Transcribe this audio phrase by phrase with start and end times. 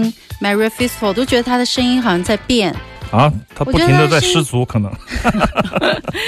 [0.00, 2.74] 次听 Mary Fistful 都觉得她的声音好像在变，
[3.10, 4.90] 啊，他不停的在失足，可能。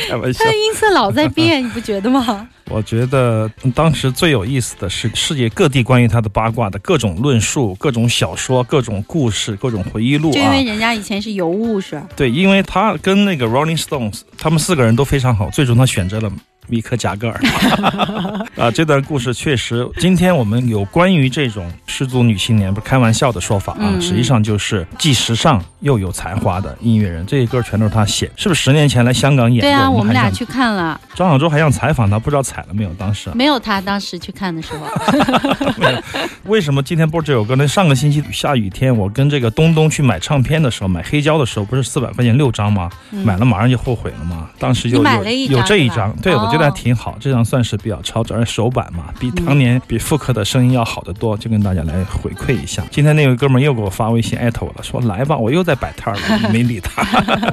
[0.08, 2.48] 开玩笑她的，音色老在变，你不觉得吗？
[2.70, 10.64] 我觉得当时最有意思的是世界各地关于他的八卦的各种论述、各种小说、各种故事、各种回忆录啊就因为。
[10.64, 12.06] 人家以前是尤物是吧？
[12.16, 16.32] 对，因为他跟那个 Rolling Stones 他们四个人都非常好，最终他选择了
[16.69, 17.41] 米克贾格尔。
[18.56, 27.24] 啊，这段故事确实，今天我们有关于这种失足女青年，不是开玩笑的说法啊，嗯实际上就是既时尚又有才华的音乐人。
[27.27, 29.68] 这些歌全都是他写，是不是十年前来香港演过？
[29.68, 32.91] 对啊，我们俩去看了，张小舟还想采访他，不知道采了没有？
[32.94, 34.86] 当时没有他当时去看的时候，
[36.44, 37.66] 为什么今天播这首歌呢？
[37.66, 42.89] 上个星期下雨天，我跟这个东东去买唱片的时候，买黑胶的时候，不是四百块钱六张吗？
[43.10, 44.48] 买了马上就后悔了嘛。
[44.59, 47.16] 当时就你买有了一张有这一张，对，我就觉得还挺好。
[47.21, 52.83] 这张算是比较超值，而首版嘛，比当年比复刻的声音要好得多，就跟大家来回馈一下。
[52.91, 57.03] 今天那位哥们儿又给我发微信艾特我了，说来吧，我又在摆摊儿了，没理他，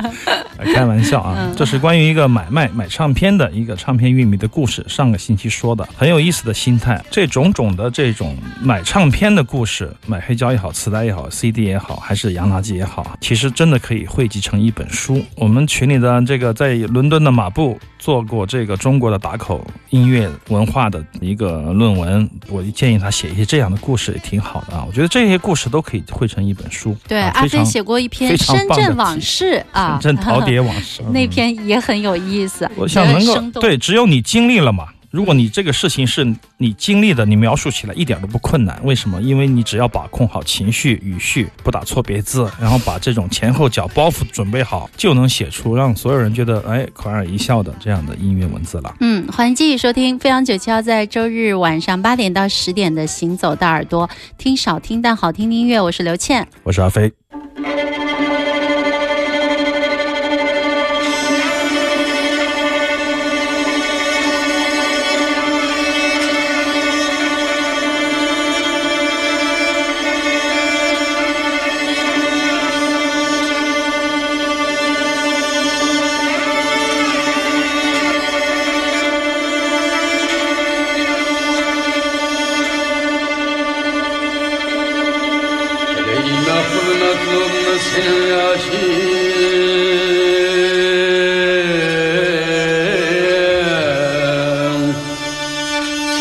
[0.74, 1.52] 开玩笑啊。
[1.56, 7.04] 这是关于一个买卖买唱片的一个唱片玉米的故事，上个星期说的，很有意思的心态。
[7.10, 15.24] 这种种的这种买唱片的故事，买黑胶也好，磁带也好，CD 也好，还是洋垃圾也好，其实真的可以汇集成一本书。
[15.36, 24.84] 我们群里的这个在伦敦的马布做过这个中国的打口音乐文化的一个论文，我就建议他写一些这样的故事，也挺好的啊。
[24.88, 26.96] 我觉得这些故事都可以汇成一本书。
[27.08, 34.88] 对，啊阿飞写过一篇非《深圳往事》啊，深圳 陶碟往事那篇也很有意思，我想能够对，只有你经历了嘛。
[35.12, 36.26] 如果你这个事情是
[36.58, 38.80] 你经历的，你描述起来一点都不困难。
[38.86, 39.22] 为什么？
[39.22, 48.96] 因为你只要把控好情绪、语序，不打错别字，然后把这种前后脚包袱准备好，就能写出让所有人觉得哎莞尔一笑的这样的音乐文字了。
[49.02, 56.48] 嗯，欢迎继续收听飞扬九七幺，在周日晚上八点到十点的《行走的耳朵》，听少听但好听的音乐，我是刘倩。
[56.64, 57.12] 我是阿飞。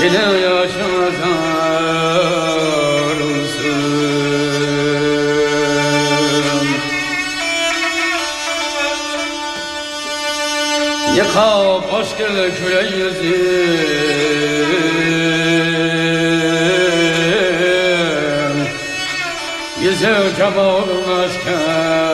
[0.01, 1.61] Çile yaşatarsın
[11.17, 13.41] Yıka başkır küre yüzüm
[19.83, 22.10] Yüzü kebabın aşkın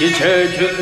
[0.00, 0.76] çiçeküz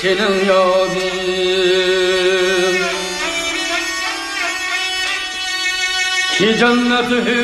[0.00, 0.94] Senin yadın
[6.32, 7.40] Ki cennet hüzri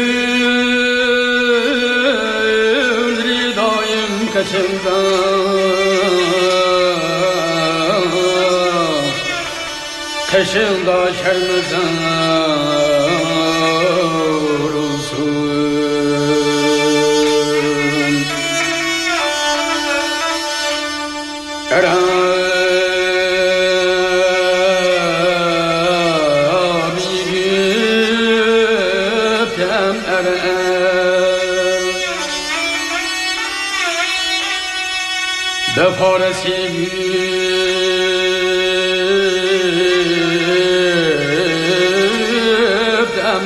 [3.56, 4.98] daim kaçımda
[10.30, 12.29] Kaşında şermezar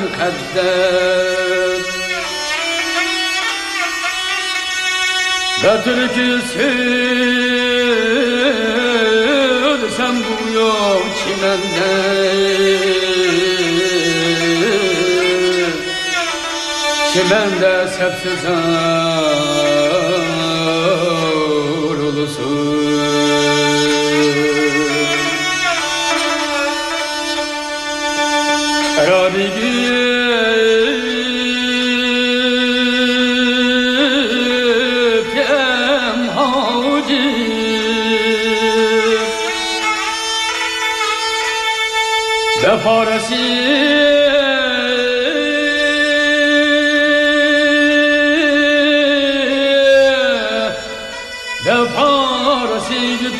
[0.02, 1.84] mukaddes
[5.62, 7.14] Götürküsün
[9.96, 11.92] sen bu yok çimende.
[17.12, 18.78] Çimende sepsiz ağır
[21.98, 22.63] ulusun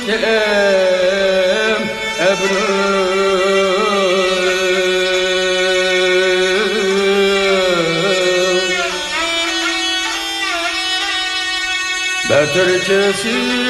[0.06, 1.82] Çekem
[2.20, 2.84] ebru
[12.30, 13.63] Berterkesi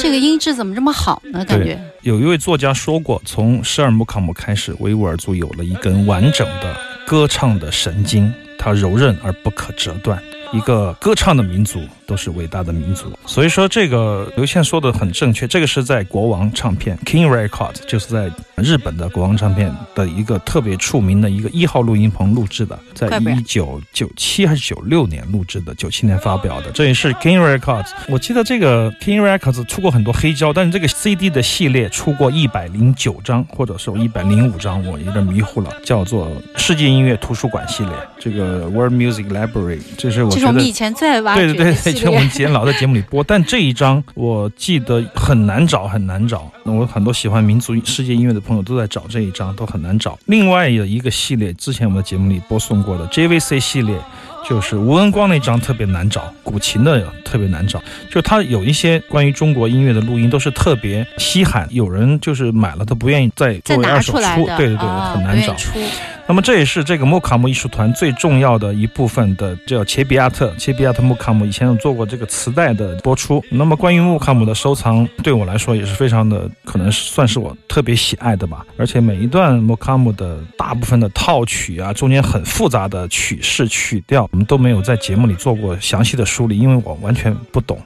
[0.00, 1.44] 这个音质怎么这么好呢？
[1.44, 10.20] 感觉有一位作家说过，从施尔木卡姆开始，维吾尔族有了一根完整的歌唱的神经，它柔韧而不可折断。
[10.52, 27.90] 一个歌唱的民族都是伟大的民族，所以说这个刘倩说的很正确，这个是在国王唱片 King Records，就是在日本的国王唱片的一个特别出名的一个一号录音棚录制的，在一九九七还是九六年录制的，九七年发表的，这也是 King Records。
[28.08, 42.26] 我记得这个 King Records 出过很多黑胶，但是这个 CD 的系列出过一百零九张，或者说一百零五张，我有点迷糊了，叫做世界音乐图书馆系列，这个 World Music Library，这是我觉得这是我们以前最爱挖掘对对对对，的系列就我们。
[42.26, 46.50] 以前老在节目里播，但这一张我记得很难找，很难找。
[46.64, 50.18] 那我很多喜欢民族世界音乐的朋友都在找这一张，都很难找。
[50.26, 53.98] 另外有一个系列，之前我们的节目里播送过的 JVC 系列，
[54.48, 57.82] 就是吴恩光那张特别难找，古琴的特别难找。
[58.10, 65.54] 就他有一些关于中国音乐的录音都是特别稀罕，有人就是买了都不愿意再作为二手出来，对对对，啊很难找
[66.26, 73.42] 那么这也是这个穆卡姆艺术团最重要的一部分的，叫切比亚特，切比亚特穆卡姆以前有做过这个磁带的播出。
[73.50, 78.62] 那么关于穆卡姆的收藏，对我来说也是非常的，可能是算是我特别喜爱的吧。
[78.76, 87.76] 而且每一段穆卡姆的大部分的套曲啊，中间很复杂的曲式曲调，我我们都没有在节目里做过详细的梳理，因为我完全不懂。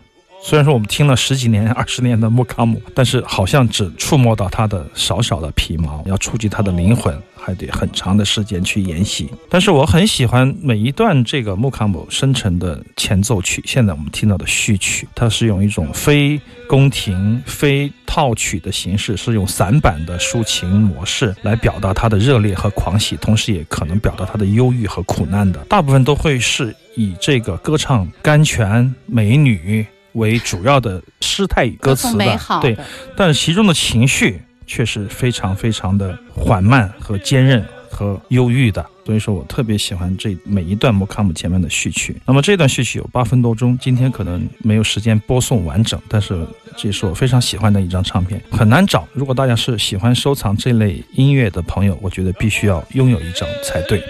[0.44, 9.30] 虽然说我们听了十几年、 二十年的穆卡姆，但是好像只触摸到它的少少的皮毛，要触及它的灵魂，还得很长的时间去研习。
[9.48, 25.60] 但是我很喜欢每一段这个穆卡姆生成的前奏曲，现在我们听到的序曲，它是用一种非宫廷、非套曲的形式，是用散板的抒情模式来表达它的热烈和狂喜，同时也可能表达它的忧郁和苦难的。
[25.68, 29.86] 大部分都会是以这个歌唱甘泉、美女。
[30.12, 32.76] 为主要的诗态与歌词的，对，
[33.16, 38.84] 但是其中的情绪却是非常非常的缓慢和坚韧和忧郁的。
[39.04, 42.16] 所以说我特别喜欢这每一段莫卡姆前面的序曲。
[42.24, 49.08] 那么这段序曲有八分多钟，今天可能没有时间播送完整，但是这也是我非常喜欢的一张唱片，很难找。
[49.12, 54.00] 如果大家是喜欢收藏这类音乐的朋友，我觉得必须要拥有一张才对。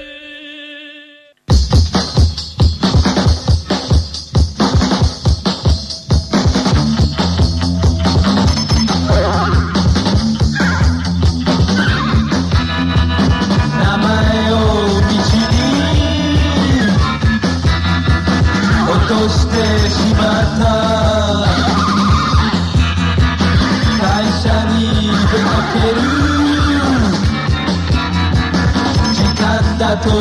[29.83, 30.15] だという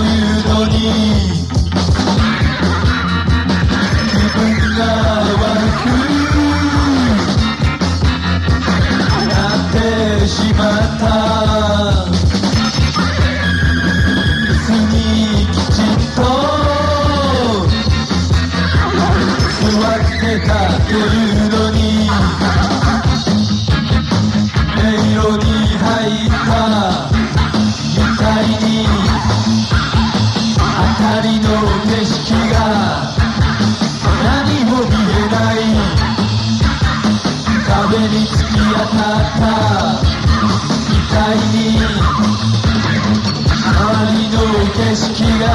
[0.49, 0.73] のに
[4.09, 4.39] 気分
[4.75, 4.81] が
[5.37, 5.45] 悪
[5.77, 5.85] く
[9.29, 11.05] なってしまった。
[14.47, 14.95] 椅子に
[15.51, 16.19] きちんと
[19.61, 20.49] 座ってた
[20.87, 20.97] とい
[21.29, 21.30] う
[31.61, 31.67] 景
[32.03, 33.13] 色が
[34.23, 35.57] 何も見えない。
[37.67, 39.41] 壁に突き当たった。
[40.89, 41.77] 痛いに
[43.61, 43.69] 周
[44.17, 44.35] りの
[44.73, 45.05] 景色
[45.39, 45.45] が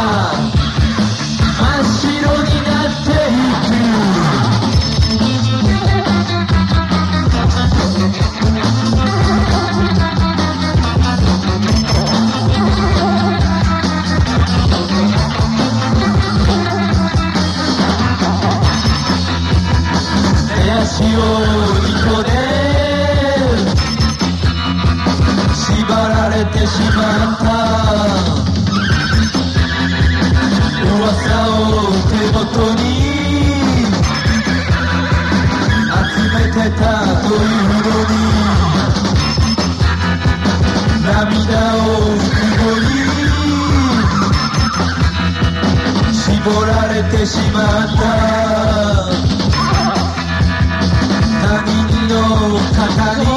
[52.77, 53.36] Kakari.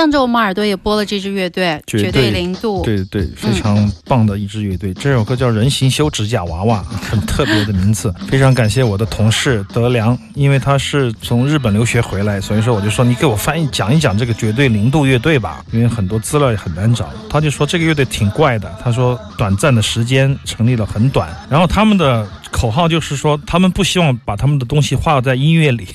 [0.00, 2.82] 上周我们耳朵也播了这支乐队，绝绝对零度。
[2.82, 4.94] 对对，非常棒的一支乐队。
[4.94, 8.10] 这首歌叫《人形修指甲娃娃》， 很特别的名字。
[8.26, 17.10] 非常感谢我的同事德良，因为他是从日本留学回来，所以说我就说你给我翻译讲一讲这个绝对零度乐队吧，因为很多资料也很难找。
[17.28, 25.86] 他就说这个乐队挺怪的，他说短暂的时间成立了很短，然后他们的口号就是说他们不希望把他们的东西画在音乐里。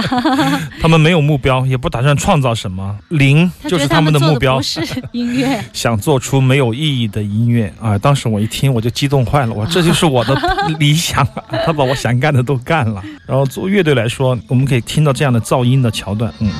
[0.80, 4.60] 他们没有目标，也不打算创造什么，零就是他们的目标。
[4.62, 4.80] 是
[5.12, 7.98] 音乐， 想做出没有意义的音乐啊！
[7.98, 10.34] 当时我一听我就激动坏了，我这就是我的
[10.78, 11.58] 理想啊！
[11.64, 13.02] 他把我想干的都干了。
[13.26, 16.50] 然后做乐队来说，我们可以听到这样的噪音的桥段，嗯，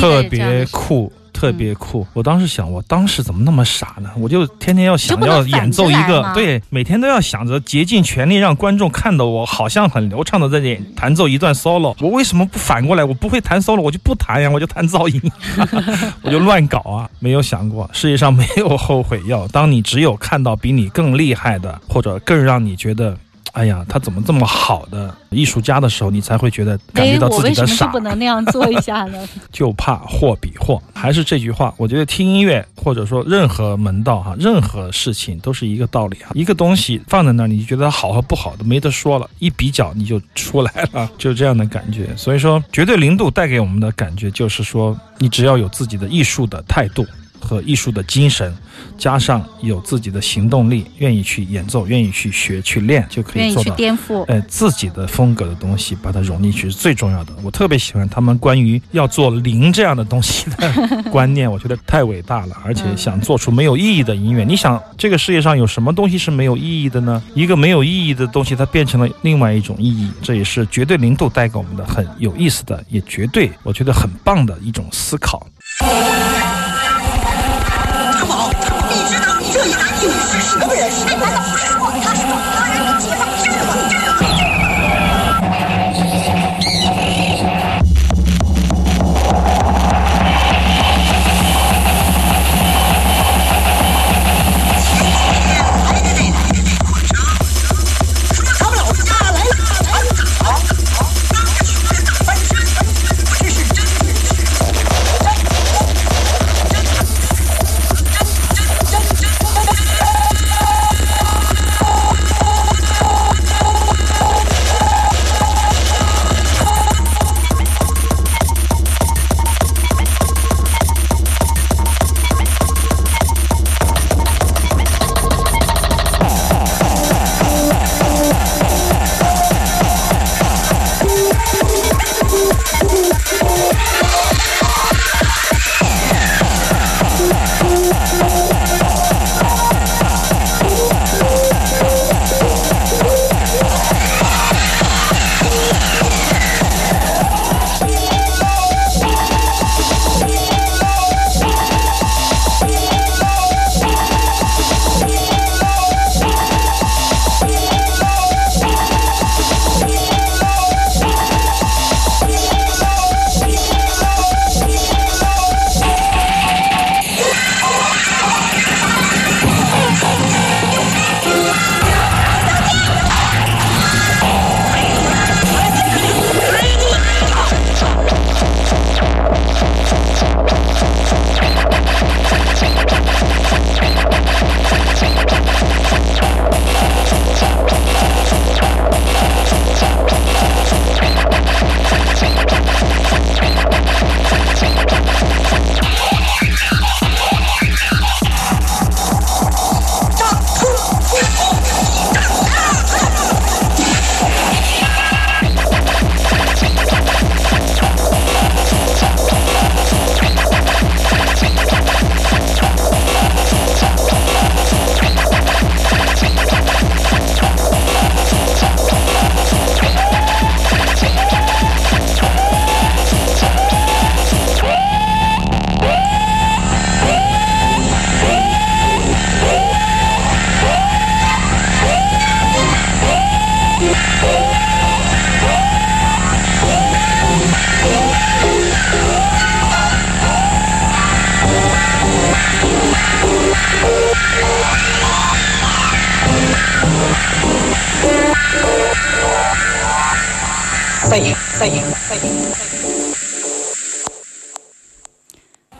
[0.00, 1.12] 特别酷。
[1.38, 2.04] 特别酷！
[2.14, 4.10] 我当时想，我当时怎么那么傻呢？
[4.16, 11.94] 我就天天要想要演奏一个对，每天都要想着竭尽全力让观众看到我好像很流畅的在演弹奏一段 solo。
[12.00, 13.04] 我为什么不反过来？
[13.04, 15.22] 我不会弹 solo，我就不弹呀，我就弹噪音，
[16.22, 17.08] 我就乱搞啊！
[17.20, 19.46] 没有想过，世界上没有后悔药。
[19.46, 23.16] 当你只有看到比你更厉害的，或者更让你觉得。
[23.52, 27.86] 哎呀，他怎么这么好的艺术家的时候，你才会觉得感觉哎，到我为什么就自己的傻。
[27.88, 29.18] 不能那样做一下呢？
[29.50, 30.80] 就怕货比货。
[30.94, 36.30] 还是这句话，我觉得听音乐或者说任何门道哈，任何事情都是一个道理哈。
[36.34, 42.08] 一个东西放在那儿，你就觉得它好和不好的没得说了，一比较你就出来了， 就这样的感觉。
[42.16, 47.06] 所以说，绝对零度带给我们的感觉就是说，你只要有自己的艺术的态度。
[47.48, 48.54] 和艺术的精神，
[48.98, 53.74] 加上有自己的行动力，愿意去演奏，愿意去学、去练，就可以做到。
[53.74, 54.22] 颠覆。
[54.26, 57.32] 呃，自己的风格的东西，把它融进去是最重要的。
[57.42, 60.70] 我特别喜欢他们关于要做零这样的东西的
[61.10, 64.44] 观念，我觉得太伟大了，而且想做出没有意义的音乐。
[64.44, 67.22] 你想，这个世界上有什么东西是没有意义的呢？
[67.34, 75.46] 一个没有意义的东西，它变成了另外一种意义，这也是绝对零度带给我们的很有意思的，也绝对我觉得很棒的一种思考。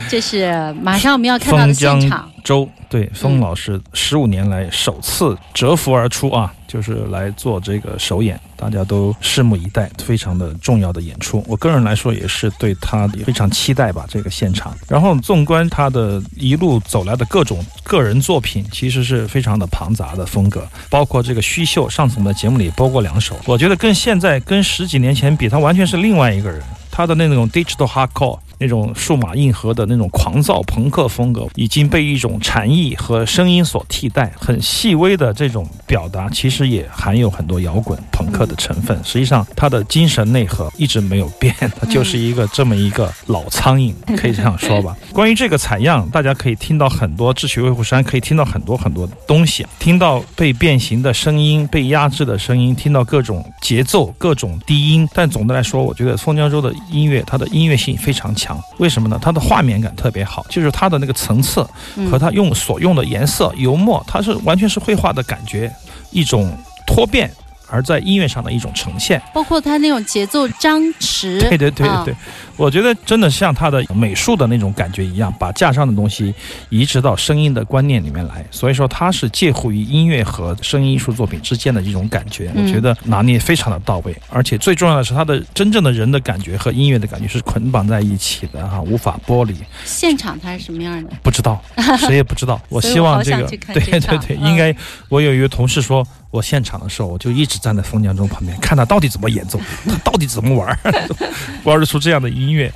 [0.08, 2.30] 这是马上我们要看到的现场。
[2.42, 11.42] 周对封老师十五年来首次蛰伏而出啊，就是来做这个首演，大家都拭目以待，非常的重要的演出。
[11.48, 14.76] 我个人来说也是对他非常期待吧，这个现场。
[14.86, 26.62] 然后纵观他的一路走来的各种个人作品，其实是非常的庞杂的风格，包括这个虚秀，上次我们在节目里播过两首，我觉得跟现在跟十几年前比，他完全是另外一个人。
[26.90, 34.32] 他的那种 digital hardcore 那种数码硬核的那种狂躁朋克风格，已经被一种禅意和声音所替代。
[34.36, 38.98] 很细微的这种表达，其实也含有很多摇滚朋克的成分。
[39.04, 44.96] 实际上，他的精神内核一直没有变，他就是一个这么一个老苍蝇，可以这样说吧。
[45.12, 55.08] 关于这个采样，大家可以听到很多《智取威虎山》，可以听到很多很多东西，听到被变形的声音、被压制的声音，听到各种节奏、各种低音。
[55.14, 58.47] 但总的来说，我觉得宋江州的音乐，它的音乐性非常强。
[58.78, 59.18] 为什么呢？
[59.20, 61.66] 它的画面感特别好，就是它的那个层次
[62.10, 65.72] 和它用所用的颜色、油墨，它是完全是绘画的感觉，
[66.10, 66.56] 一种
[66.86, 67.30] 脱变。
[67.70, 72.16] 而在音乐上的一种呈现，包括他那种节奏张弛，对对对啊对，
[72.58, 76.34] 我觉得真的像他的美术的那种感觉一样，把架上的东西
[76.68, 78.44] 移植到声音的观念里面来。
[78.50, 84.14] 所以说，它是介乎于音乐和声音艺术作品之间的一种感觉，嗯我觉得拿捏非常的到位。
[84.28, 89.54] 而且最重要的是，他的真正的人的感觉和音乐的感觉是捆绑在一起的哈，无法剥离。
[89.84, 91.10] 现场他是什么样的？
[91.22, 91.62] 不知道，
[92.00, 92.60] 谁也不知道。
[92.68, 94.74] 我希望这个对对对，嗯应该
[95.08, 100.78] 我有一个同事说，我现场的时候，我就一直站在风江中旁边，看他到底怎么演奏，他到底怎么玩儿，
[101.64, 102.72] 玩得出这样的音乐。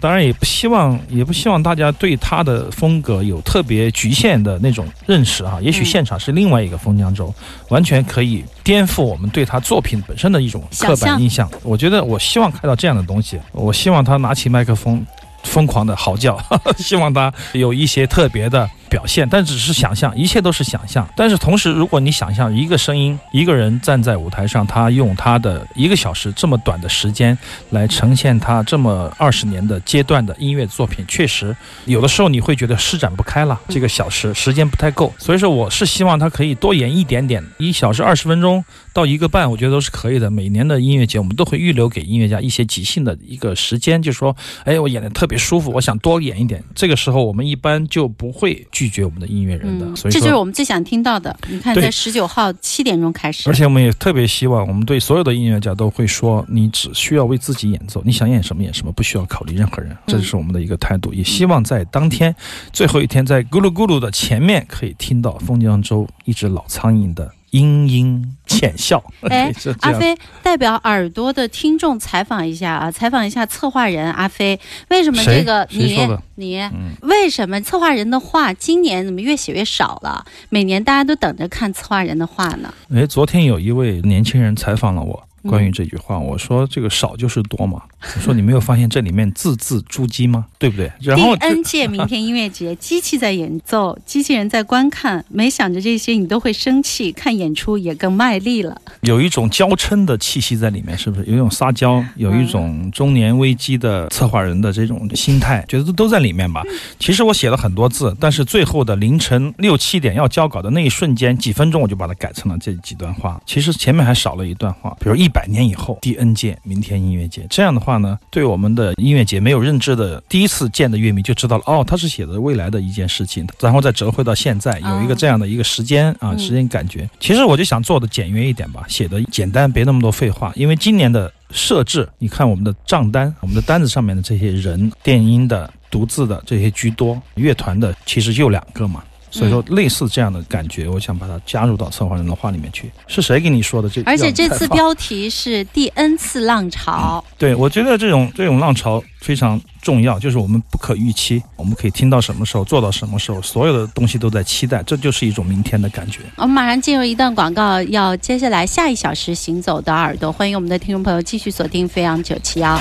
[0.00, 5.58] 当然也不希望，也不希望大家对他的风格有特别局限的那种认识哈。
[5.62, 7.32] 也许嗯现场是另外一个风江州，
[7.68, 11.48] 完全可以颠覆我们对他作品本身的一种刻板印象。
[11.62, 15.04] 我觉得我希望看到这样的东西，我希望他拿起麦克风。
[15.44, 16.42] 疯狂的嚎叫，
[16.78, 21.04] 希望他有一些特别的表现，但只是想象，一切都是想象。
[21.16, 27.36] 但是同时，如果你想象一个声音，一个人站在舞台上，他用他的一个小时这么短的时间
[27.70, 35.12] 来呈现他这么二十年的阶段的音乐作品，确实有的时候你会觉得施展不开了，这个小时时间不太够。
[35.18, 40.30] 所以说，我是希望他可以多演一点点，一小时二十分钟到一个半，我觉得都是可以的。
[40.30, 46.62] 每年的音乐节，我们都会预留给音乐家一些即兴的一个时间，就说，哎，我演的特别舒服，我想多演一点。
[46.76, 49.86] 这个时候，我们一般就不会 拒绝我们的音乐人的。
[49.86, 51.34] 嗯，所以，这就是我们最想听到的。
[51.48, 59.96] 你看，在十九号七点钟开始，而且我们也特别希望，我们对所有的音乐家都会说，你只需要为自己演奏，你想演什么演什么，不需要考虑任何人。
[60.06, 61.14] 这就是我们的一个态度。
[61.14, 62.34] 也希望在当天
[62.72, 69.02] 最后一天，在咕噜咕噜的前面，可以听到封江州一只老苍蝇的嘤嘤浅笑。
[69.22, 75.96] 哎 阿飞代表耳朵的听众采访一下啊，采访一下策划人阿飞，为什么这个你
[76.34, 80.24] 你、嗯为什么策划人的话今年怎么越写越少了？
[80.50, 82.72] 每年大家都等着看策划人的话呢。
[82.92, 85.23] 哎，昨天有一位年轻人采访了我。
[85.44, 87.82] 嗯关于这句话，我说这个少就是多嘛。
[88.16, 90.46] 我说你没有发现这里面字字珠玑吗？
[90.58, 90.90] 对不对？
[91.00, 98.80] 然后第 N 届明天音乐节，机器在演奏，机器人在观看，没想着这些你都会生气，看演出也更卖力了。
[99.02, 101.26] 有一种娇嗔的气息在里面，是不是？
[101.26, 106.62] 有一种撒娇，有一种中年危机的策划人的这种心态，觉得都都在里面吧。
[106.98, 113.40] 其实我写了很多字，但是最后的凌晨六七点要交稿的那一瞬间，几分钟我就把它改成了这几段话。
[113.44, 127.10] 其实前面还少了一段话，比如一百年以后第 N 届明天音乐节，这样的话呢，对我们的音乐节没有认知的第一次见的乐迷就知道了，哦，他是写的未来的一件事情，然后再折回到现在，有一个这样的一个时间啊，嗯时间感觉。
[127.18, 130.52] 其实我就想做的简约一点吧，写的简单，别那么多废话。
[130.54, 139.02] 因为今年的设置，你看我们的账单，我们的单子上面的这些人，电音的、独自的这些居多，乐团的其实就两个嘛。
[139.34, 142.88] 所以说，类似这样的感觉，我想把它加入到策划人的话里面去。
[143.08, 143.88] 是谁给你说的？
[143.88, 156.20] 这而且这次标题是第 N 次浪潮，对，我觉得这种这种浪潮非常重要，就是我们不可预期，我们可以听到什么时候，做到什么时候，所有的东西都在期待，这就是一种明天的感觉。
[156.36, 162.80] 我们马上进入一段广告，要接下来下一小时行走的耳朵，欢迎我们的听众朋友继续锁定飞扬九七幺。